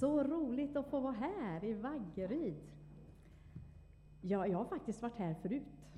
[0.00, 2.56] Så roligt att få vara här i Vaggeryd.
[4.20, 5.88] Ja, jag har faktiskt varit här förut,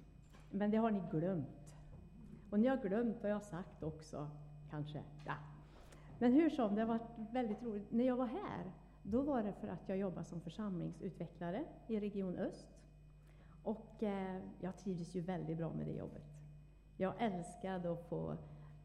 [0.51, 1.77] men det har ni glömt.
[2.51, 4.31] Och ni har glömt vad jag har sagt också,
[4.71, 5.03] kanske.
[5.27, 5.35] Ja.
[6.19, 7.93] Men hur som, det har varit väldigt roligt.
[7.93, 8.73] När jag var här,
[9.03, 12.69] då var det för att jag jobbar som församlingsutvecklare i Region Öst.
[13.63, 16.25] Och eh, jag trivdes ju väldigt bra med det jobbet.
[16.97, 18.37] Jag älskade att få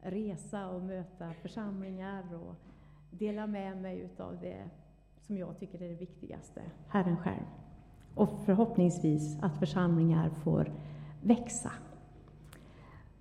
[0.01, 2.55] resa och möta församlingar och
[3.11, 4.69] dela med mig utav det
[5.27, 7.45] som jag tycker är det viktigaste, Herren själv.
[8.15, 10.71] Och förhoppningsvis att församlingar får
[11.21, 11.71] växa.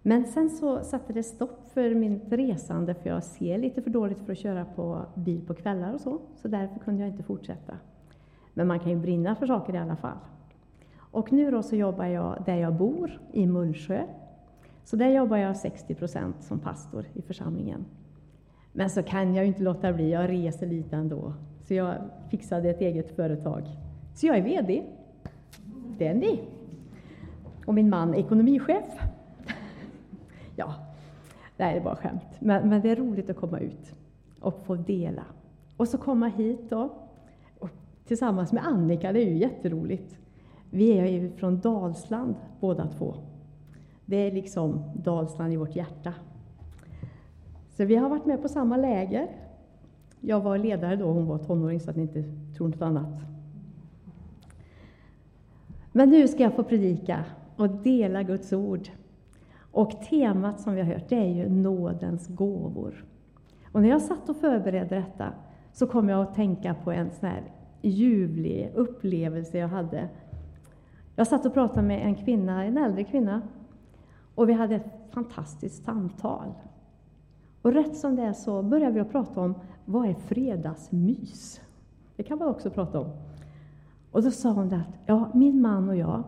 [0.03, 4.19] Men sen så satte det stopp för mitt resande, för jag ser lite för dåligt
[4.19, 7.79] för att köra på bil på kvällar och så, så därför kunde jag inte fortsätta.
[8.55, 10.19] Men man kan ju brinna för saker i alla fall.
[10.99, 14.07] Och nu då så jobbar jag där jag bor, i Mullsjö.
[14.85, 17.85] Så där jobbar jag 60 procent som pastor i församlingen.
[18.73, 21.33] Men så kan jag ju inte låta bli, jag reser lite ändå.
[21.63, 21.95] Så jag
[22.31, 23.63] fixade ett eget företag.
[24.15, 24.83] Så jag är VD.
[25.99, 26.41] Det är ni.
[27.67, 28.85] Och min man är ekonomichef.
[30.57, 30.75] ja,
[31.57, 32.37] det här är bara skämt.
[32.39, 33.95] Men, men det är roligt att komma ut
[34.41, 35.25] och få dela.
[35.77, 36.95] Och så komma hit då,
[38.07, 40.19] tillsammans med Annika, det är ju jätteroligt.
[40.71, 43.15] Vi är ju från Dalsland båda två.
[44.07, 46.15] Det är liksom Dalsland i vårt hjärta.
[47.77, 49.29] Så vi har varit med på samma läger.
[50.21, 52.25] Jag var ledare då, hon var tonåring, så att ni inte
[52.57, 53.21] tror något annat.
[55.93, 57.25] Men nu ska jag få predika
[57.57, 58.89] och dela Guds ord.
[59.73, 63.05] Och temat som vi har hört, det är ju nådens gåvor.
[63.73, 65.33] Och när jag satt och förberedde detta
[65.73, 67.43] så kom jag att tänka på en sån här
[67.83, 70.09] ljuvlig upplevelse jag hade.
[71.17, 73.43] Jag satt och pratade med en kvinna, en äldre kvinna,
[74.35, 76.53] och vi hade ett fantastiskt samtal.
[77.63, 81.61] Och rätt som det är så började vi att prata om vad är fredagsmys?
[82.17, 83.11] Det kan man också prata om.
[84.11, 86.23] Och då sa hon att ja, min man och jag,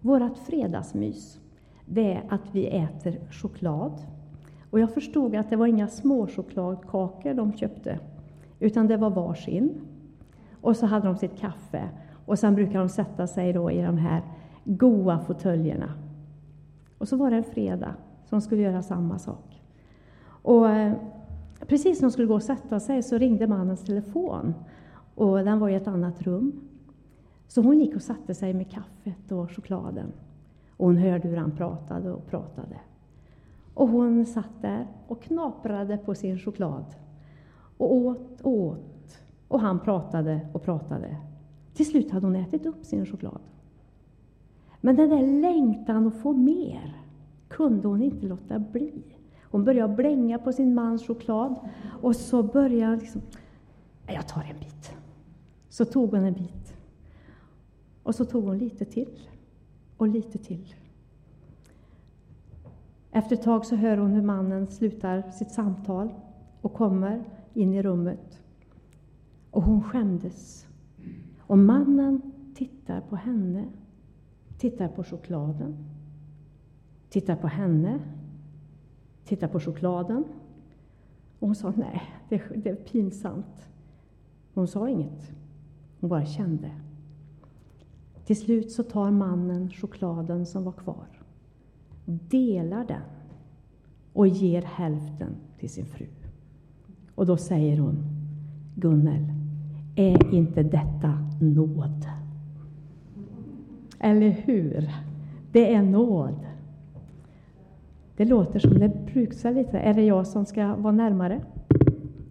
[0.00, 1.40] vårt fredagsmys,
[1.86, 3.92] det är att vi äter choklad.
[4.70, 7.98] Och jag förstod att det var inga små chokladkakor de köpte,
[8.60, 9.80] utan det var varsin.
[10.60, 11.88] Och så hade de sitt kaffe.
[12.26, 14.22] Och sen brukar de sätta sig då i de här
[14.64, 15.94] goa fåtöljerna.
[16.98, 17.94] Och så var det en fredag
[18.24, 19.51] som skulle göra samma sak.
[20.42, 20.92] Och eh,
[21.66, 24.54] precis när de skulle gå och sätta sig så ringde mannens telefon.
[25.14, 26.60] Och den var i ett annat rum.
[27.48, 30.12] Så hon gick och satte sig med kaffet och chokladen.
[30.76, 32.76] Och hon hörde hur han pratade och pratade.
[33.74, 36.84] Och hon satt där och knaprade på sin choklad.
[37.76, 39.22] Och åt och åt.
[39.48, 41.16] Och han pratade och pratade.
[41.74, 43.40] Till slut hade hon ätit upp sin choklad.
[44.80, 46.96] Men den där längtan att få mer
[47.48, 49.02] kunde hon inte låta bli.
[49.52, 51.54] Hon börjar blänga på sin mans choklad
[52.02, 53.22] och så börjar hon liksom,
[54.06, 54.92] jag tar en bit.
[55.68, 56.74] Så tog hon en bit.
[58.02, 59.28] Och så tog hon lite till
[59.96, 60.74] och lite till.
[63.10, 66.14] Efter ett tag så hör hon hur mannen slutar sitt samtal
[66.60, 67.24] och kommer
[67.54, 68.40] in i rummet.
[69.50, 70.66] Och hon skämdes.
[71.38, 72.22] Och mannen
[72.54, 73.64] tittar på henne,
[74.58, 75.76] tittar på chokladen,
[77.08, 78.00] tittar på henne
[79.24, 80.24] tittar på chokladen.
[81.38, 83.68] Och hon sa nej, det, det är pinsamt.
[84.54, 85.32] Hon sa inget.
[86.00, 86.70] Hon bara kände.
[88.24, 91.06] Till slut så tar mannen chokladen som var kvar,
[92.04, 93.02] delar den
[94.12, 96.06] och ger hälften till sin fru.
[97.14, 98.04] Och då säger hon,
[98.76, 99.24] Gunnel,
[99.96, 102.06] är inte detta nåd?
[103.98, 104.90] Eller hur?
[105.52, 106.46] Det är nåd.
[108.16, 109.78] Det låter som det brusar lite.
[109.78, 111.40] Är det jag som ska vara närmare?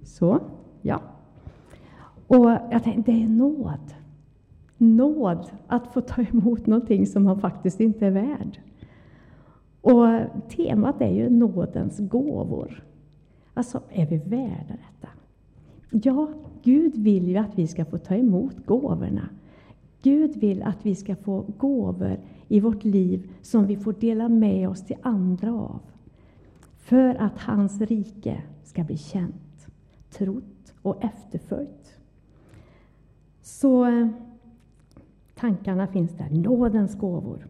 [0.03, 0.40] Så,
[0.81, 1.02] ja.
[2.28, 3.94] Och jag tänkte, det är nåd.
[4.78, 8.59] Nåd att få ta emot någonting som man faktiskt inte är värd.
[9.81, 10.08] Och
[10.50, 12.84] temat är ju nådens gåvor.
[13.53, 15.08] Alltså, är vi värda detta?
[15.90, 16.30] Ja,
[16.63, 19.30] Gud vill ju att vi ska få ta emot gåvorna.
[20.01, 22.18] Gud vill att vi ska få gåvor
[22.51, 25.80] i vårt liv som vi får dela med oss till andra av.
[26.77, 29.68] För att hans rike ska bli känt,
[30.09, 31.98] trott och efterföljt.
[33.42, 34.07] Så eh,
[35.36, 37.48] tankarna finns där, nådens gåvor.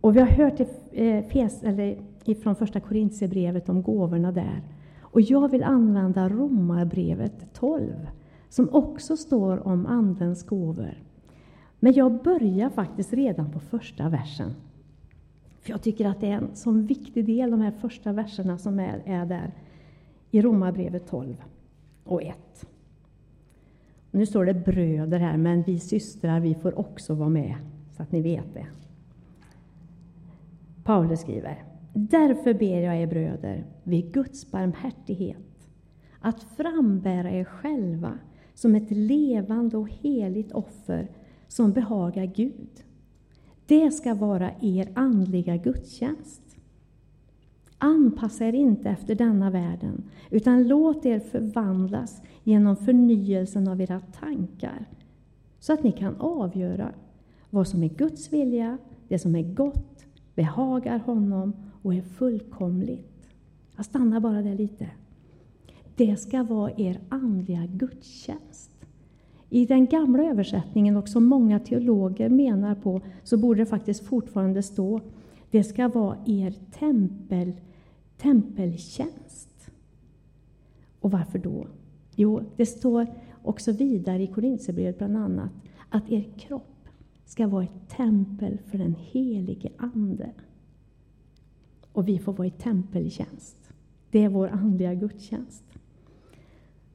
[0.00, 0.60] Och vi har hört
[0.92, 4.62] eh, från ifrån första Korintierbrevet om gåvorna där.
[5.00, 7.92] Och jag vill använda Romarbrevet 12,
[8.48, 11.09] som också står om Andens gåvor.
[11.80, 14.54] Men jag börjar faktiskt redan på första versen.
[15.60, 18.78] För Jag tycker att det är en sån viktig del, de här första verserna som
[18.78, 19.52] är, är där
[20.30, 21.36] i Romarbrevet 12
[22.04, 22.36] och 1.
[24.10, 27.54] Nu står det bröder här, men vi systrar vi får också vara med,
[27.96, 28.66] så att ni vet det.
[30.84, 35.68] Paulus skriver Därför ber jag er bröder, vid Guds barmhärtighet,
[36.20, 38.18] att frambära er själva
[38.54, 41.08] som ett levande och heligt offer
[41.50, 42.84] som behagar Gud.
[43.66, 46.42] Det ska vara er andliga gudstjänst.
[47.78, 54.88] Anpassa er inte efter denna världen, utan låt er förvandlas genom förnyelsen av era tankar,
[55.60, 56.92] så att ni kan avgöra
[57.50, 63.28] vad som är Guds vilja, det som är gott, behagar honom och är fullkomligt.
[63.76, 64.90] Jag stannar bara där lite.
[65.96, 68.79] Det ska vara er andliga gudstjänst.
[69.50, 74.62] I den gamla översättningen, och som många teologer menar på, så borde det faktiskt fortfarande
[74.62, 75.00] stå
[75.50, 77.52] det ska vara er tempel,
[78.16, 79.70] tempeltjänst.
[81.00, 81.66] Och varför då?
[82.14, 83.06] Jo, det står
[83.42, 85.50] också vidare i Korinthierbrevet bland annat
[85.88, 86.88] att er kropp
[87.24, 90.30] ska vara ett tempel för den helige Ande.
[91.92, 93.56] Och vi får vara i tempeltjänst.
[94.10, 95.64] Det är vår andliga gudstjänst.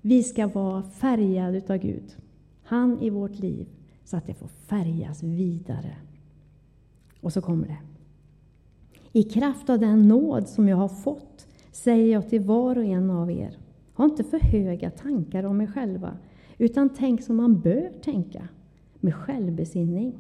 [0.02, 2.16] Vi ska vara färgade av Gud,
[2.66, 3.68] han i vårt liv,
[4.04, 5.96] så att det får färgas vidare.
[7.22, 7.78] Och så kommer det.
[9.20, 13.10] I kraft av den nåd som jag har fått säger jag till var och en
[13.10, 13.58] av er,
[13.94, 16.18] ha inte för höga tankar om er själva,
[16.58, 18.48] utan tänk som man bör tänka,
[19.00, 20.20] med självbesinning.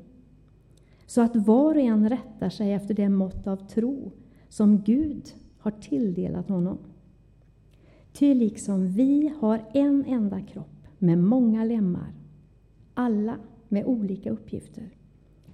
[1.05, 4.11] Så att var och en rättar sig efter det mått av tro
[4.49, 6.77] som Gud har tilldelat honom.
[8.13, 12.13] Ty liksom vi har en enda kropp med många lemmar,
[12.95, 13.37] alla
[13.69, 14.89] med olika uppgifter,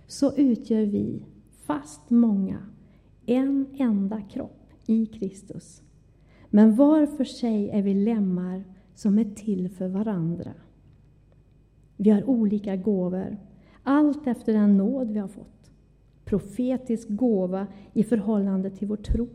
[0.08, 2.66] så utgör vi, fast många,
[3.26, 5.82] en enda kropp i Kristus.
[6.50, 8.64] Men var för sig är vi lemmar
[8.96, 10.54] som är till för varandra.
[11.98, 13.38] Vi har olika gåvor,
[13.84, 15.72] allt efter den nåd vi har fått.
[16.26, 19.30] Profetisk gåva i förhållande till vår tro.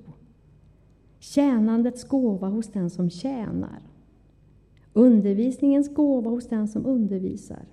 [1.19, 3.83] Tjänandets gåva hos den som tjänar.
[4.93, 7.67] Undervisningens gåva hos den som undervisar.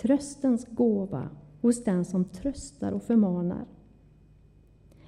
[0.00, 1.28] Tröstens gåva
[1.60, 3.64] hos den som tröstar och förmanar.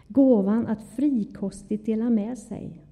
[0.08, 2.84] Gåvan att frikostigt dela med sig.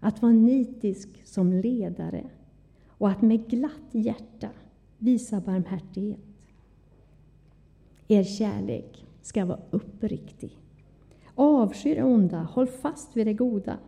[0.00, 2.24] Att vara nitisk som ledare
[2.88, 4.50] och att med glatt hjärta
[4.98, 6.20] visa barmhärtighet.
[8.08, 10.58] Er kärlek ska vara uppriktig.
[11.34, 13.78] Avsky det onda, håll fast vid det goda.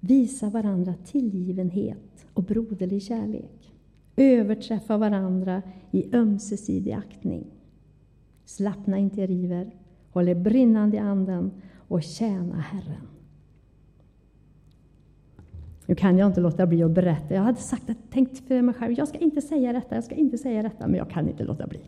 [0.00, 3.57] Visa varandra tillgivenhet och broderlig kärlek.
[4.18, 7.46] Överträffa varandra i ömsesidig aktning.
[8.44, 9.70] Slappna inte i river,
[10.10, 11.50] håll er brinnande i anden
[11.88, 13.06] och tjäna Herren.
[15.86, 17.34] Nu kan jag inte låta bli att berätta.
[17.34, 20.38] Jag hade sagt, tänkt för mig själv, jag ska inte säga detta, jag ska inte
[20.38, 21.80] säga detta, men jag kan inte låta bli.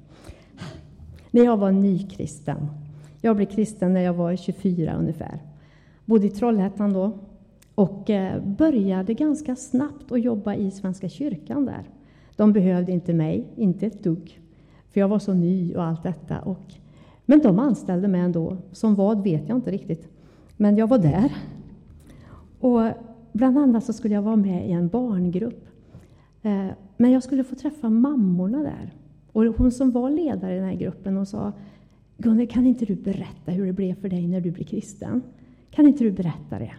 [1.31, 2.67] När jag var nykristen,
[3.21, 5.38] jag blev kristen när jag var 24 ungefär,
[6.05, 7.19] bodde i Trollhättan då
[7.75, 11.85] och eh, började ganska snabbt att jobba i Svenska kyrkan där.
[12.41, 14.41] De behövde inte mig, inte ett dugg,
[14.91, 16.39] för jag var så ny och allt detta.
[16.39, 16.75] Och,
[17.27, 18.57] men de anställde mig ändå.
[18.73, 20.09] Som vad vet jag inte riktigt,
[20.57, 21.33] men jag var där.
[22.61, 22.81] Och
[23.33, 25.69] bland annat så skulle jag vara med i en barngrupp.
[26.43, 26.67] Eh,
[26.97, 28.95] men jag skulle få träffa mammorna där.
[29.33, 31.53] Och hon som var ledare i den här gruppen hon sa
[32.17, 35.23] Gunnel, kan inte du berätta hur det blev för dig när du blev kristen?
[35.71, 36.73] Kan inte du berätta det?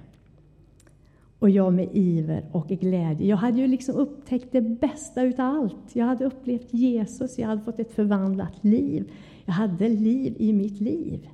[1.42, 3.28] Och jag med iver och glädje.
[3.28, 5.96] Jag hade ju liksom upptäckt det bästa utav allt.
[5.96, 9.12] Jag hade upplevt Jesus, jag hade fått ett förvandlat liv.
[9.46, 11.30] Jag hade liv i mitt liv.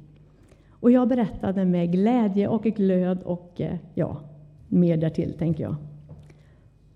[0.72, 4.22] Och jag berättade med glädje och glöd och eh, ja,
[4.68, 5.76] mer därtill, tänker jag.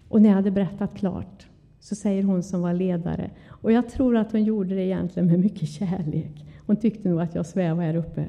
[0.08, 1.48] Och när jag hade berättat klart
[1.80, 5.40] så säger hon som var ledare, och jag tror att hon gjorde det egentligen med
[5.40, 6.46] mycket kärlek.
[6.66, 8.26] Hon tyckte nog att jag svävade här uppe.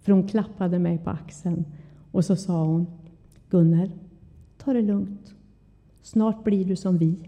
[0.00, 1.64] För hon klappade mig på axeln
[2.10, 2.86] och så sa hon,
[3.50, 3.90] Gunnel,
[4.64, 5.34] ta det lugnt.
[6.02, 7.18] Snart blir du som vi.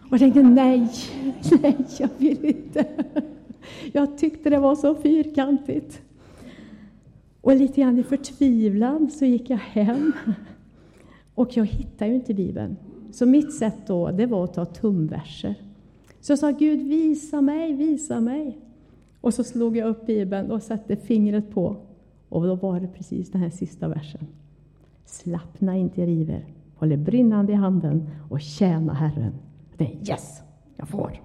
[0.00, 0.88] Och jag tänkte, nej,
[1.62, 2.86] nej, jag vill inte.
[3.92, 6.02] Jag tyckte det var så fyrkantigt.
[7.40, 10.12] Och lite grann i förtvivlan så gick jag hem.
[11.34, 12.76] Och jag hittade ju inte Bibeln.
[13.12, 15.54] Så mitt sätt då, det var att ta tumverser.
[16.20, 18.58] Så jag sa, Gud visa mig, visa mig.
[19.20, 21.76] Och så slog jag upp Bibeln och satte fingret på.
[22.28, 24.26] Och då var det precis den här sista versen.
[25.04, 26.44] Slappna inte i river,
[26.76, 29.34] håll brinnande i handen och tjäna Herren.
[29.76, 30.42] Det är yes,
[30.76, 31.20] jag får.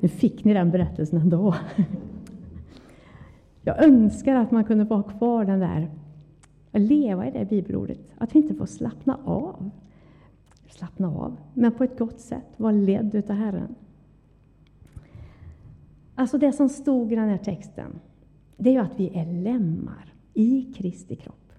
[0.00, 1.54] Nu fick ni den berättelsen ändå.
[3.62, 5.90] Jag önskar att man kunde få ha kvar den där,
[6.72, 9.70] leva i det bibelordet, att vi inte får slappna av.
[10.68, 12.46] slappna av, men på ett gott sätt.
[12.56, 13.74] vara ledd utav Herren.
[16.14, 18.00] Alltså det som stod i den här texten,
[18.56, 21.49] det är ju att vi är lemmar i Kristi kropp.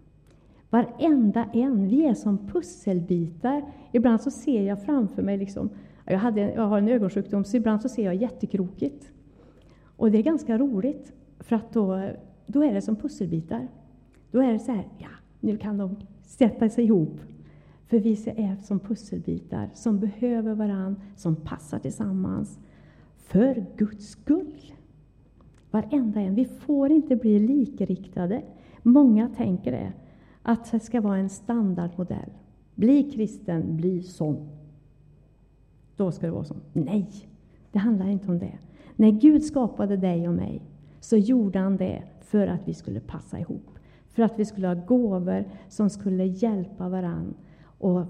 [0.72, 1.88] Varenda en.
[1.88, 3.64] Vi är som pusselbitar.
[3.92, 5.70] Ibland så ser jag framför mig, liksom,
[6.06, 9.12] jag, hade, jag har en ögonsjukdom, så ibland så ser jag jättekrokigt.
[9.98, 12.10] Och det är ganska roligt, för att då,
[12.46, 13.68] då är det som pusselbitar.
[14.32, 15.08] Då är det så här, ja,
[15.40, 17.20] nu kan de sätta sig ihop.
[17.88, 22.60] För vi är som pusselbitar som behöver varann, som passar tillsammans.
[23.18, 24.74] För Guds skull.
[25.72, 26.36] Varenda en.
[26.36, 28.42] Vi får inte bli likriktade.
[28.84, 29.94] Många tänker det,
[30.44, 32.30] att det ska vara en standardmodell.
[32.76, 34.50] Bli kristen, bli sån.
[35.96, 36.62] Då ska det vara sån.
[36.74, 37.10] Nej,
[37.72, 38.58] det handlar inte om det.
[38.96, 40.62] När Gud skapade dig och mig
[41.00, 43.80] så gjorde han det för att vi skulle passa ihop.
[44.08, 47.34] För att vi skulle ha gåvor som skulle hjälpa varann
[47.64, 48.06] och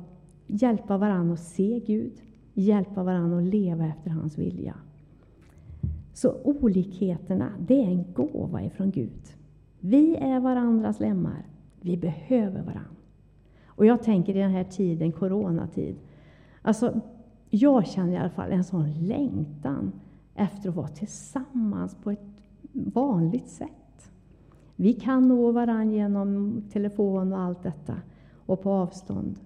[0.48, 2.14] hjälpa varann att se Gud,
[2.54, 4.76] hjälpa varann att leva efter hans vilja.
[6.14, 9.36] Så olikheterna, det är en gåva ifrån Gud.
[9.80, 11.46] Vi är varandras lemmar.
[11.82, 12.96] Vi behöver varandra.
[13.66, 15.96] Och jag tänker i den här tiden, coronatid,
[16.62, 17.02] alltså
[17.50, 19.92] jag känner i alla fall en sån längtan
[20.36, 24.12] efter att vara tillsammans på ett vanligt sätt.
[24.76, 27.96] Vi kan nå varandra genom telefon och allt detta
[28.46, 29.40] och på avstånd.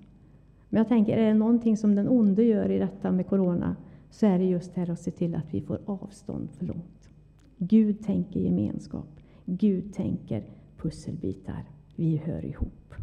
[0.70, 3.75] Men jag tänker, är det någonting som den onde gör i detta med corona
[4.10, 7.10] så är det just här att se till att vi får avstånd för långt.
[7.58, 9.20] Gud tänker gemenskap.
[9.46, 10.44] Gud tänker
[10.77, 11.63] pusselbitar.
[11.96, 12.94] Vi hör ihop.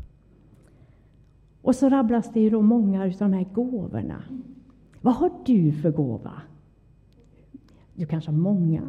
[1.63, 4.23] Och så rabblas det ju då många av de här gåvorna.
[5.01, 6.43] Vad har du för gåva?
[7.95, 8.83] Du kanske har många.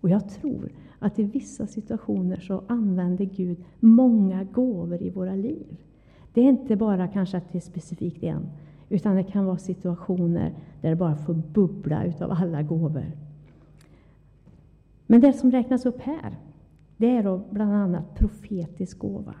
[0.00, 5.76] Och jag tror att i vissa situationer så använder Gud många gåvor i våra liv.
[6.32, 8.48] Det är inte bara kanske att det är specifikt en,
[8.88, 13.12] utan det kan vara situationer där det bara får bubbla utav alla gåvor.
[15.06, 16.36] Men det som räknas upp här,
[17.02, 19.34] det är då bland annat profetisk gåva.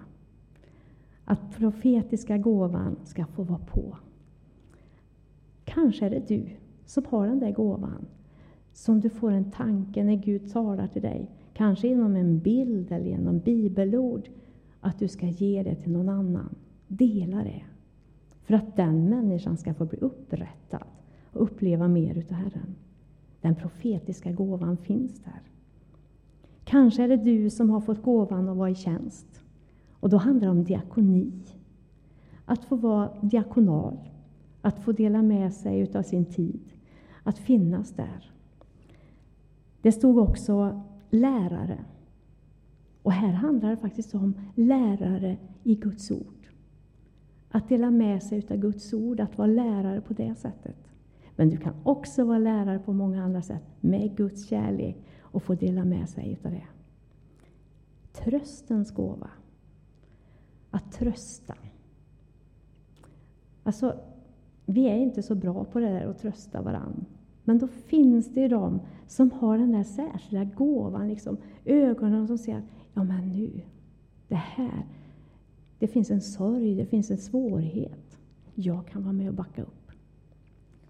[1.24, 3.96] Att profetiska gåvan ska få vara på.
[5.64, 6.46] Kanske är det du
[6.86, 8.06] som har den där gåvan,
[8.72, 13.06] som du får en tanke när Gud talar till dig, kanske genom en bild eller
[13.06, 14.28] genom bibelord,
[14.80, 16.54] att du ska ge det till någon annan.
[16.88, 17.62] Dela det.
[18.42, 20.86] För att den människan ska få bli upprättad
[21.32, 22.74] och uppleva mer utav Herren.
[23.40, 25.51] Den profetiska gåvan finns där.
[26.64, 29.42] Kanske är det du som har fått gåvan att vara i tjänst.
[30.00, 31.32] Och då handlar det om diakoni.
[32.44, 33.98] Att få vara diakonal,
[34.60, 36.60] att få dela med sig utav sin tid,
[37.22, 38.32] att finnas där.
[39.82, 41.78] Det stod också lärare.
[43.02, 46.48] Och här handlar det faktiskt om lärare i Guds ord.
[47.50, 50.76] Att dela med sig av Guds ord, att vara lärare på det sättet.
[51.36, 54.96] Men du kan också vara lärare på många andra sätt, med Guds kärlek
[55.32, 56.66] och få dela med sig av det.
[58.12, 59.30] Tröstens gåva.
[60.70, 61.54] Att trösta.
[63.62, 63.94] Alltså,
[64.66, 67.04] vi är inte så bra på det där att trösta varandra.
[67.44, 72.38] Men då finns det ju de som har den där särskilda gåvan, liksom, ögonen som
[72.38, 72.62] säger
[72.94, 73.60] ja men nu,
[74.28, 74.86] det här,
[75.78, 78.18] det finns en sorg, det finns en svårighet.
[78.54, 79.90] Jag kan vara med och backa upp.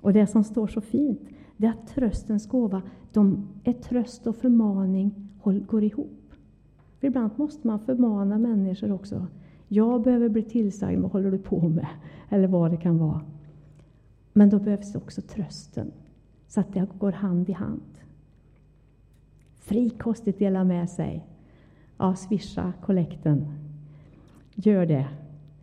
[0.01, 1.21] Och det som står så fint,
[1.63, 6.33] det är att tröstens gåva, de är tröst och förmaning går ihop.
[7.01, 9.27] För ibland måste man förmana människor också.
[9.69, 11.87] Jag behöver bli tillsagd, vad håller du på med?
[12.29, 13.21] Eller vad det kan vara.
[14.33, 15.93] Men då behövs också trösten,
[16.49, 17.99] så att det går hand i hand.
[19.57, 21.27] Frikostigt dela med sig.
[21.99, 23.47] Ja, swisha kollekten.
[24.55, 25.09] Gör det.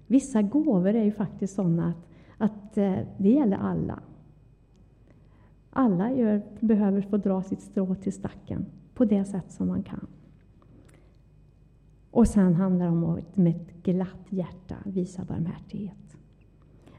[0.08, 1.88] Vissa gåvor är ju faktiskt sådana
[2.38, 4.00] att, att eh, det gäller alla.
[5.80, 10.08] Alla gör, behöver få dra sitt strå till stacken på det sätt som man kan.
[12.12, 16.18] Och sen handlar det om att med ett glatt hjärta visa barmhärtighet.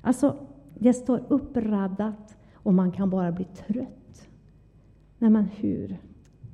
[0.00, 0.36] Alltså,
[0.78, 4.28] det står uppraddat och man kan bara bli trött.
[5.18, 5.98] Nej, men hur?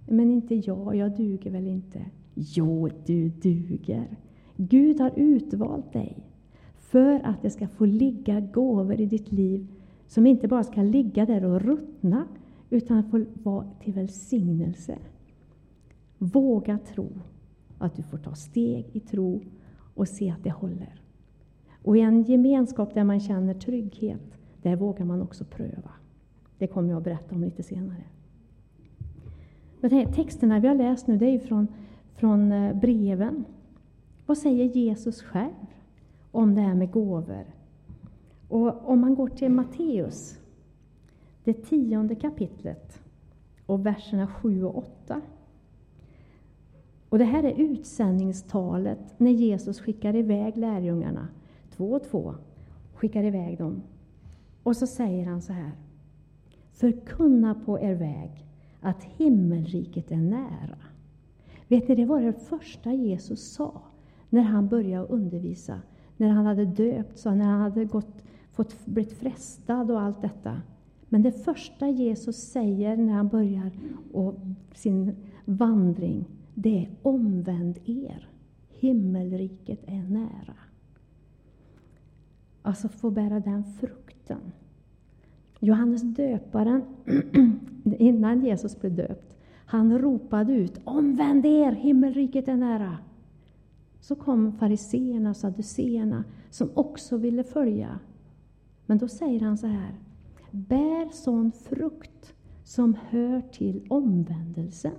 [0.09, 2.07] Men inte jag, jag duger väl inte?
[2.35, 4.17] Jo, du duger.
[4.57, 6.19] Gud har utvalt dig
[6.77, 9.67] för att det ska få ligga gåvor i ditt liv
[10.07, 12.27] som inte bara ska ligga där och ruttna,
[12.71, 14.99] utan få vara till välsignelse.
[16.19, 17.09] Våga tro
[17.79, 19.41] att du får ta steg i tro
[19.95, 21.03] och se att det håller.
[21.83, 25.91] Och i en gemenskap där man känner trygghet, där vågar man också pröva.
[26.59, 28.05] Det kommer jag att berätta om lite senare.
[29.81, 31.69] Men texterna vi har läst nu, det är från,
[32.15, 33.45] från eh, breven.
[34.27, 35.67] Vad säger Jesus själv
[36.31, 37.45] om det här med gåvor?
[38.49, 40.39] Och om man går till Matteus,
[41.45, 43.01] det tionde kapitlet,
[43.67, 45.21] och verserna 7 och 8.
[47.09, 51.29] Och det här är utsändningstalet när Jesus skickar iväg lärjungarna,
[51.77, 52.35] två och två,
[52.95, 53.83] skickar iväg dem.
[54.63, 55.71] Och så säger han så här.
[56.73, 58.47] Förkunna på er väg
[58.81, 60.79] att himmelriket är nära.
[61.69, 63.83] Vet ni, det var det första Jesus sa
[64.31, 65.81] när han började undervisa.
[66.17, 68.23] När han hade döpts och när han hade gått,
[68.57, 70.63] fått, blivit frestad och allt detta.
[71.09, 73.71] Men det första Jesus säger när han börjar
[74.13, 74.35] och
[74.75, 78.29] sin vandring, det är omvänd er.
[78.69, 80.57] Himmelriket är nära.
[82.63, 84.41] Alltså få bära den frukten.
[85.61, 86.83] Johannes döparen,
[87.99, 89.37] innan Jesus blev döpt,
[89.67, 92.99] han ropade ut Omvänd er, himmelriket är nära.
[94.01, 97.99] Så kom fariseerna och saduceerna som också ville följa.
[98.87, 99.95] Men då säger han så här
[100.51, 104.97] Bär sån frukt som hör till omvändelsen.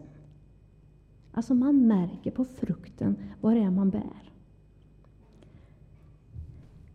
[1.31, 4.33] Alltså man märker på frukten vad det är man bär.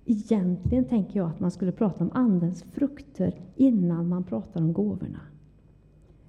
[0.05, 5.21] Egentligen tänker jag att man skulle prata om Andens frukter innan man pratar om gåvorna.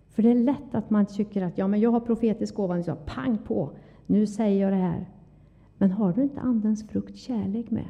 [0.09, 2.95] För det är lätt att man tycker att ja, men jag har profetisk gåva, så
[2.95, 3.71] pang på,
[4.05, 5.09] nu säger jag det här.
[5.77, 7.89] Men har du inte Andens frukt, kärlek med,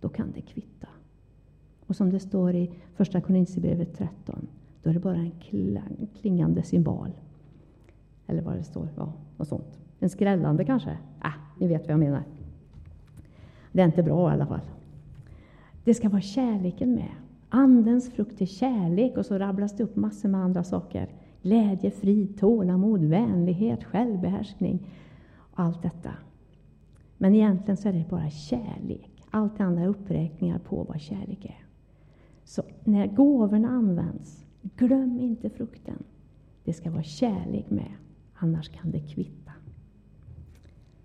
[0.00, 0.88] då kan det kvitta.
[1.86, 4.46] Och som det står i Första Korinthierbrevet 13,
[4.82, 7.10] då är det bara en klang, klingande symbol.
[8.26, 9.78] Eller vad det står, ja, något sånt.
[10.00, 10.90] En skrällande kanske?
[11.24, 12.22] Äh, ni vet vad jag menar.
[13.72, 14.60] Det är inte bra i alla fall.
[15.84, 17.10] Det ska vara kärleken med.
[17.48, 21.08] Andens frukt är kärlek och så rabblas det upp massor med andra saker.
[21.42, 24.86] Glädje, frid, tålamod, vänlighet, självbehärskning.
[25.54, 26.10] Allt detta.
[27.18, 29.10] Men egentligen så är det bara kärlek.
[29.30, 31.65] Allt det andra är uppräkningar på vad kärlek är.
[32.46, 36.02] Så när gåvorna används, glöm inte frukten.
[36.64, 37.92] Det ska vara kärlek med,
[38.34, 39.52] annars kan det kvitta.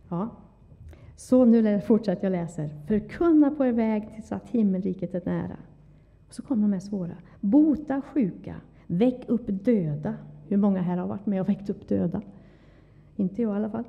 [0.09, 0.29] Ja,
[1.15, 2.69] så nu fortsätter jag läser.
[2.87, 5.57] Förkunna på er väg tills att himmelriket är nära.
[6.27, 7.15] Och så kommer de här svåra.
[7.39, 8.55] Bota sjuka,
[8.87, 10.15] väck upp döda.
[10.47, 12.21] Hur många här har varit med och väckt upp döda?
[13.15, 13.83] Inte jag i alla fall.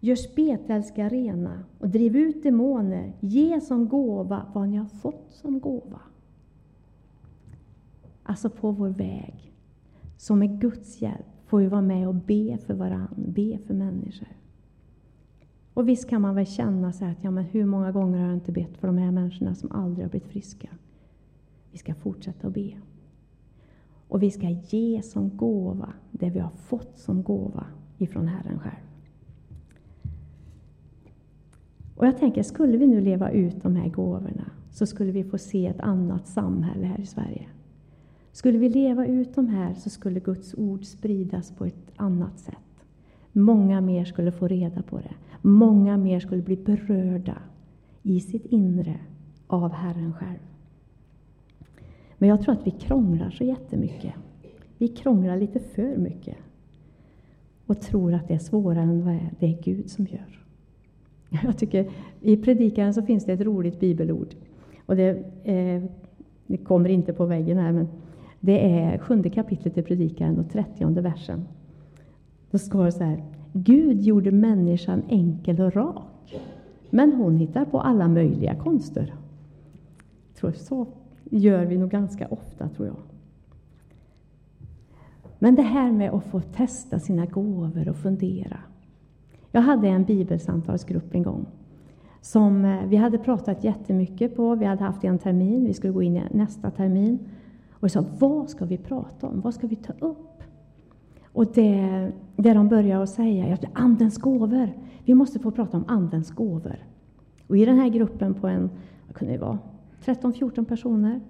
[0.00, 3.12] Gör spetälska rena och driv ut demoner.
[3.20, 6.00] Ge som gåva vad ni har fått som gåva.
[8.30, 9.52] Alltså på vår väg.
[10.16, 14.28] Så med Guds hjälp får vi vara med och be för varandra, be för människor.
[15.74, 18.36] Och visst kan man väl känna så att ja, men hur många gånger har jag
[18.36, 20.68] inte bett för de här människorna som aldrig har blivit friska?
[21.72, 22.72] Vi ska fortsätta att be.
[24.08, 27.66] Och vi ska ge som gåva det vi har fått som gåva
[27.98, 28.86] ifrån Herren själv.
[31.96, 35.38] Och jag tänker, skulle vi nu leva ut de här gåvorna så skulle vi få
[35.38, 37.46] se ett annat samhälle här i Sverige.
[38.32, 42.56] Skulle vi leva ut de här så skulle Guds ord spridas på ett annat sätt.
[43.32, 45.14] Många mer skulle få reda på det.
[45.42, 47.38] Många mer skulle bli berörda
[48.02, 48.98] i sitt inre
[49.46, 50.38] av Herren själv.
[52.18, 54.14] Men jag tror att vi krånglar så jättemycket.
[54.78, 56.36] Vi krånglar lite för mycket
[57.66, 60.40] och tror att det är svårare än vad det är Gud som gör.
[61.42, 61.90] Jag tycker,
[62.20, 64.34] I predikaren så finns det ett roligt bibelord.
[64.86, 65.08] Och det,
[65.44, 65.82] eh,
[66.46, 67.88] det kommer inte på väggen här, men
[68.40, 71.48] det är sjunde kapitlet i Predikaren och trettionde versen.
[72.50, 73.24] Då står det så här.
[73.52, 76.40] Gud gjorde människan enkel och rak,
[76.90, 79.14] men hon hittar på alla möjliga konster.
[80.34, 80.86] tror så
[81.30, 82.96] gör vi nog ganska ofta, tror jag.
[85.38, 88.58] Men det här med att få testa sina gåvor och fundera.
[89.52, 91.46] Jag hade en bibelsamtalsgrupp en gång
[92.20, 94.54] som eh, vi hade pratat jättemycket på.
[94.54, 97.18] Vi hade haft en termin, vi skulle gå in i nästa termin.
[97.80, 99.40] Och jag sa, vad ska vi prata om?
[99.40, 100.42] Vad ska vi ta upp?
[101.32, 104.72] Och det, det de började säga, är Andens gåvor.
[105.04, 106.76] Vi måste få prata om Andens gåvor.
[107.46, 108.70] Och i den här gruppen på en,
[109.06, 109.58] vad kunde det vara,
[110.04, 111.20] 13-14 personer,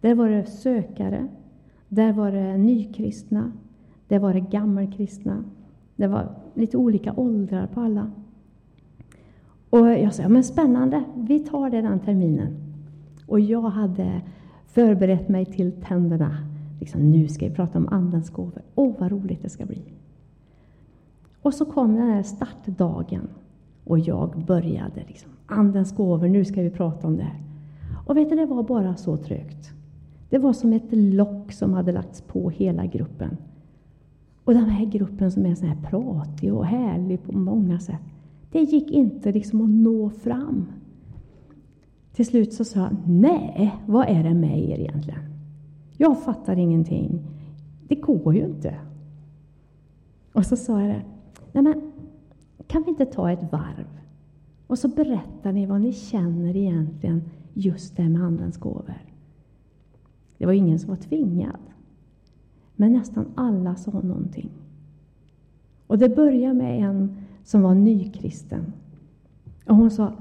[0.00, 1.28] där var det sökare,
[1.88, 3.52] där var det nykristna,
[4.08, 5.44] där var det gammelkristna.
[5.96, 8.10] Det var lite olika åldrar på alla.
[9.70, 12.56] Och jag sa, men spännande, vi tar det den terminen.
[13.26, 14.22] Och jag hade
[14.76, 16.36] förberett mig till tänderna.
[16.80, 18.62] Liksom, nu ska vi prata om Andens gåvor.
[18.74, 19.82] Åh, vad roligt det ska bli!
[21.42, 23.28] Och så kom den här startdagen
[23.84, 25.04] och jag började.
[25.06, 27.40] Liksom, Andens gåvor, nu ska vi prata om det här.
[28.06, 29.70] Och vet du, det var bara så trögt.
[30.30, 33.36] Det var som ett lock som hade lagts på hela gruppen.
[34.44, 38.02] Och den här gruppen som är så här pratig och härlig på många sätt,
[38.52, 40.66] det gick inte liksom att nå fram.
[42.16, 45.20] Till slut så sa jag, nej, vad är det med er egentligen?
[45.96, 47.20] Jag fattar ingenting.
[47.88, 48.74] Det går ju inte.
[50.32, 51.02] Och så sa jag det,
[51.52, 51.92] nej men
[52.66, 53.86] kan vi inte ta ett varv?
[54.66, 57.22] Och så berättar ni vad ni känner egentligen
[57.54, 59.04] just det med Andens gåvor.
[60.38, 61.60] Det var ingen som var tvingad.
[62.76, 64.50] Men nästan alla sa någonting.
[65.86, 68.72] Och det började med en som var nykristen.
[69.66, 70.12] Och hon sa,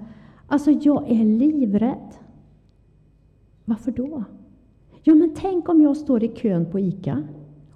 [0.48, 2.14] alltså jag är livrädd.
[3.66, 4.24] Varför då?
[5.04, 7.24] Ja, men tänk om jag står i kön på ICA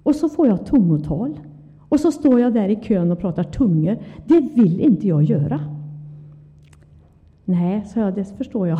[0.02, 1.40] och så får jag tungotal.
[1.88, 3.98] Och så står jag där i kön och pratar tungor.
[4.26, 5.60] Det vill inte jag göra.
[7.44, 8.78] Nej, sa jag, det förstår jag.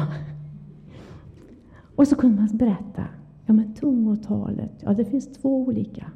[1.97, 3.05] Och så kunde man berätta.
[3.47, 6.07] Ja, men tungotalet, ja det finns två olika.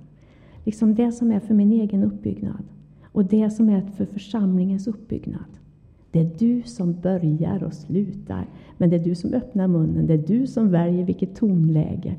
[0.64, 2.64] Liksom det som är för min egen uppbyggnad
[3.12, 5.58] och det som är för församlingens uppbyggnad.
[6.14, 8.46] Det är du som börjar och slutar,
[8.78, 10.06] men det är du som öppnar munnen.
[10.06, 12.16] Det är du som väljer vilket tonläge.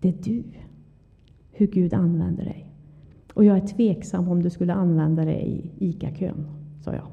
[0.00, 0.42] Det är du,
[1.52, 2.66] hur Gud använder dig.
[3.32, 6.46] Och jag är tveksam om du skulle använda dig i ICA-kön,
[6.84, 7.06] sa jag.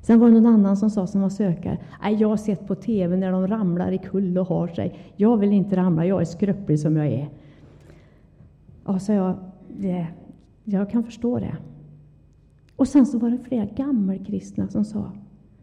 [0.00, 2.74] Sen var det någon annan som sa, som var sökare, Nej, jag har sett på
[2.74, 4.98] TV när de ramlar i kull och har sig.
[5.16, 7.28] Jag vill inte ramla, jag är skröplig som jag är.
[8.86, 9.36] Ja, sa jag,
[9.78, 10.06] det,
[10.64, 11.56] jag kan förstå det.
[12.76, 15.12] Och sen så var det flera gammelkristna som sa,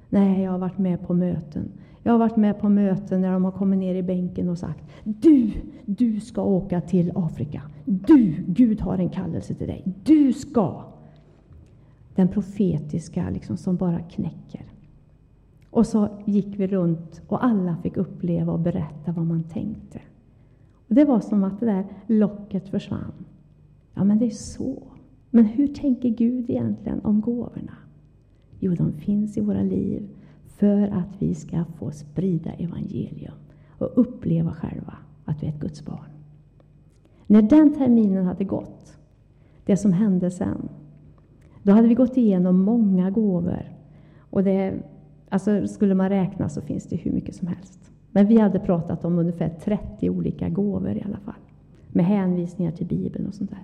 [0.10, 1.72] nej, jag har varit med på möten.
[2.04, 4.84] Jag har varit med på möten när de har kommit ner i bänken och sagt,
[5.04, 5.52] du,
[5.86, 7.62] du ska åka till Afrika.
[7.86, 9.84] Du, Gud har en kallelse till dig.
[10.04, 10.84] Du ska
[12.16, 14.66] den profetiska liksom, som bara knäcker.
[15.70, 20.00] Och så gick vi runt och alla fick uppleva och berätta vad man tänkte.
[20.88, 23.26] Och Det var som att det där locket försvann.
[23.94, 24.84] Ja, men det är så.
[25.36, 27.74] Men hur tänker Gud egentligen om gåvorna?
[28.60, 30.10] Jo, de finns i våra liv
[30.46, 33.34] för att vi ska få sprida evangelium
[33.78, 36.10] och uppleva själva att vi är ett Guds barn.
[37.28, 38.98] När den terminen hade gått,
[39.66, 40.70] det som hände sen,
[41.64, 43.72] då hade vi gått igenom många gåvor.
[44.20, 44.74] Och det,
[45.30, 47.92] alltså skulle man räkna så finns det hur mycket som helst.
[48.12, 51.42] Men vi hade pratat om ungefär 30 olika gåvor i alla fall.
[51.88, 53.64] Med hänvisningar till Bibeln och sånt där.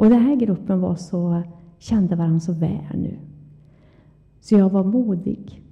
[0.00, 1.42] Och den här gruppen var så,
[1.78, 3.18] kände varandra så väl nu.
[4.40, 5.62] Så jag var modig.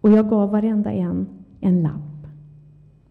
[0.00, 1.26] Och jag gav varenda en
[1.60, 2.26] en lapp.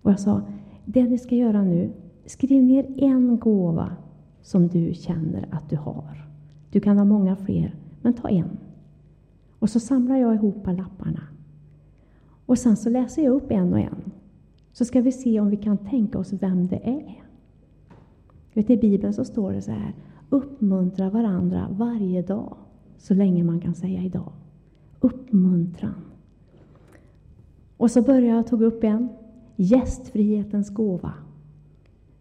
[0.01, 0.41] Och jag sa,
[0.85, 1.91] det ni ska göra nu,
[2.25, 3.95] skriv ner en gåva
[4.41, 6.27] som du känner att du har.
[6.69, 8.57] Du kan ha många fler, men ta en.
[9.59, 11.21] Och så samlar jag ihop lapparna.
[12.45, 14.11] Och sen så läser jag upp en och en.
[14.73, 17.23] Så ska vi se om vi kan tänka oss vem det är.
[18.53, 19.93] Vet, I Bibeln så står det så här.
[20.29, 22.57] Uppmuntra varandra varje dag,
[22.97, 24.31] så länge man kan säga idag.
[24.99, 26.05] Uppmuntran.
[27.77, 29.09] Och så började jag ta upp en.
[29.55, 31.13] Gästfrihetens gåva.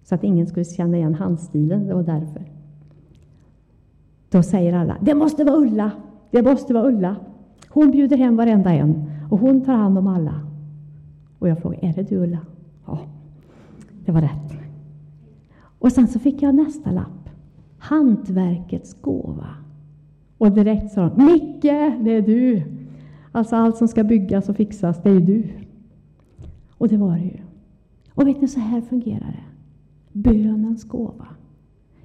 [0.02, 2.42] Så att ingen skulle känna igen handstilen, det var därför.
[4.30, 5.90] Då säger alla, det måste vara Ulla,
[6.30, 7.16] det måste vara Ulla.
[7.68, 10.40] Hon bjuder hem varenda en och hon tar hand om alla.
[11.38, 12.38] Och jag frågar, är det du Ulla?
[12.86, 12.98] Ja,
[14.04, 14.52] det var rätt.
[15.78, 17.23] Och sen så fick jag nästa lapp.
[17.84, 19.48] Hantverkets gåva.
[20.38, 21.62] Och direkt sa de, Micke,
[22.04, 22.62] det är du.
[23.32, 25.48] Alltså allt som ska byggas och fixas, det är ju du.
[26.78, 27.40] Och det var det ju.
[28.14, 29.44] Och vet ni, så här fungerar det.
[30.12, 31.26] Bönens gåva.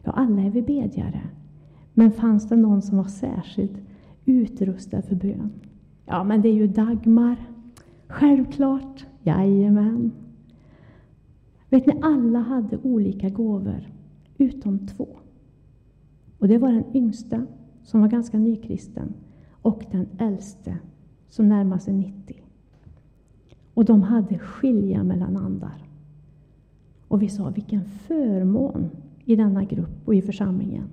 [0.04, 1.22] Ja, alla är vi bedjare.
[1.94, 3.78] Men fanns det någon som var särskilt
[4.26, 5.52] utrustad för bön?
[6.06, 7.36] Ja, men det är ju Dagmar.
[8.08, 9.06] Självklart.
[9.24, 10.12] Jajamän.
[11.70, 13.90] Vet ni, alla hade olika gåvor,
[14.38, 15.08] utom två.
[16.40, 17.46] Och det var den yngsta,
[17.84, 19.14] som var ganska nykristen,
[19.62, 20.78] och den äldste,
[21.30, 22.36] som närmade sig 90.
[23.74, 25.84] Och de hade skilja mellan andar.
[27.08, 28.90] Och vi sa, vilken förmån
[29.26, 30.90] i denna grupp och i församlingen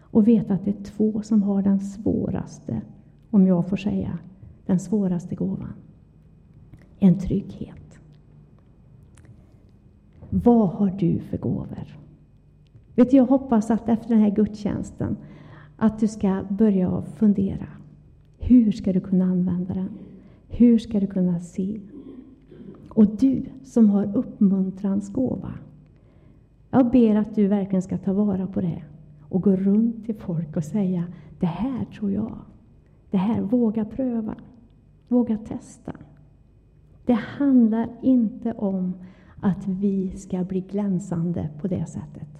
[0.00, 2.80] och veta att det är två som har den svåraste,
[3.30, 4.18] om jag får säga,
[4.66, 5.72] den svåraste gåvan.
[6.98, 7.98] En trygghet.
[10.30, 11.98] Vad har du för gåvor?
[12.96, 15.16] Vet du, jag hoppas att efter den här gudstjänsten
[15.76, 17.66] att du ska börja fundera.
[18.38, 19.90] Hur ska du kunna använda den?
[20.48, 21.80] Hur ska du kunna se?
[22.88, 25.52] Och du som har uppmuntrans gåva.
[26.70, 28.82] Jag ber att du verkligen ska ta vara på det
[29.28, 31.04] och gå runt till folk och säga
[31.40, 32.38] det här tror jag.
[33.10, 34.34] Det här, våga pröva.
[35.08, 35.92] Våga testa.
[37.04, 38.94] Det handlar inte om
[39.40, 42.35] att vi ska bli glänsande på det sättet.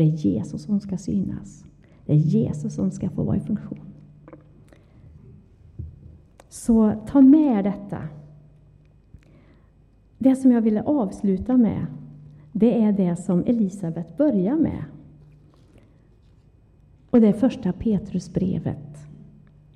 [0.00, 1.64] För det är Jesus som ska synas.
[2.06, 3.80] Det är Jesus som ska få vara i funktion.
[6.48, 8.08] Så ta med detta.
[10.18, 11.86] det som jag ville avsluta med,
[12.52, 14.84] det är det som Elisabet börjar med.
[17.10, 18.98] Och det är första Petrusbrevet,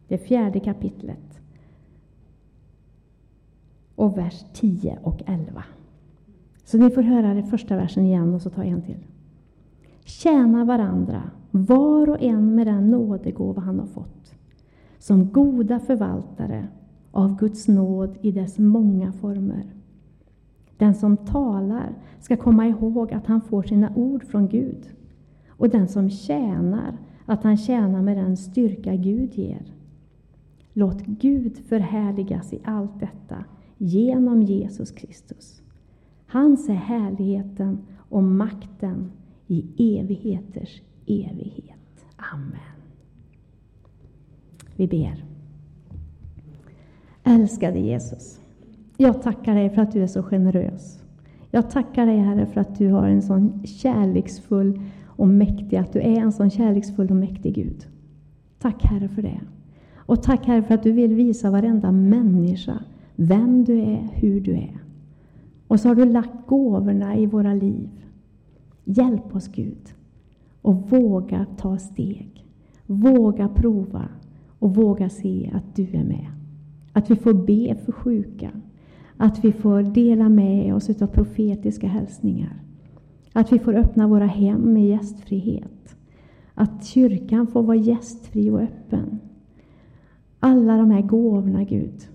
[0.08, 1.40] det fjärde kapitlet.
[3.94, 5.64] Och vers 10 och 11.
[6.64, 9.04] Så ni får höra den första versen igen och så tar jag en till.
[10.04, 14.34] Tjäna varandra, var och en med den nådegåva han har fått,
[14.98, 16.68] som goda förvaltare
[17.10, 19.64] av Guds nåd i dess många former.
[20.76, 24.90] Den som talar ska komma ihåg att han får sina ord från Gud,
[25.48, 29.72] och den som tjänar att han tjänar med den styrka Gud ger.
[30.72, 33.44] Låt Gud förhärligas i allt detta
[33.78, 35.62] genom Jesus Kristus.
[36.26, 39.10] Hans är härligheten och makten
[39.46, 39.64] i
[39.98, 42.04] evigheters evighet.
[42.32, 42.58] Amen.
[44.76, 45.24] Vi ber.
[47.24, 48.40] Älskade Jesus,
[48.96, 51.02] jag tackar dig för att du är så generös.
[51.50, 56.00] Jag tackar dig, Herre, för att du har en sån kärleksfull och mäktig, att du
[56.00, 57.86] är en sån kärleksfull och mäktig Gud.
[58.58, 59.40] Tack, Herre, för det.
[59.96, 62.78] Och tack, Herre, för att du vill visa varenda människa
[63.16, 64.78] vem du är, hur du är.
[65.66, 67.88] Och så har du lagt gåvorna i våra liv.
[68.84, 69.94] Hjälp oss, Gud,
[70.62, 72.46] och våga ta steg.
[72.86, 74.08] Våga prova
[74.58, 76.26] och våga se att du är med.
[76.92, 78.50] Att vi får be för sjuka.
[79.16, 82.62] Att vi får dela med oss av profetiska hälsningar.
[83.32, 85.96] Att vi får öppna våra hem med gästfrihet.
[86.54, 89.18] Att kyrkan får vara gästfri och öppen.
[90.40, 92.08] Alla de här gåvorna, Gud,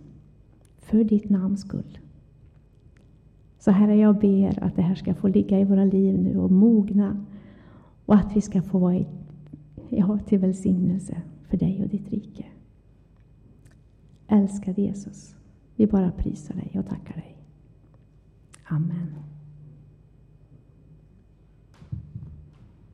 [0.80, 2.00] för ditt namns skull.
[3.70, 6.52] Så Herre, jag ber att det här ska få ligga i våra liv nu och
[6.52, 7.26] mogna
[8.06, 9.08] och att vi ska få vara i,
[9.90, 12.46] ja, till välsignelse för dig och ditt rike.
[14.28, 15.36] Älskade Jesus,
[15.76, 17.38] vi bara prisar dig och tackar dig.
[18.64, 19.29] Amen.